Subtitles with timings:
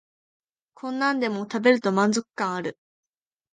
[0.73, 2.75] こんなんでも食べると満足感ある